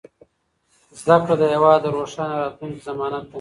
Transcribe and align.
زده 0.99 1.15
کړه 1.21 1.35
د 1.39 1.43
هېواد 1.53 1.79
د 1.83 1.87
روښانه 1.97 2.35
راتلونکي 2.43 2.81
ضمانت 2.87 3.23
دی. 3.25 3.29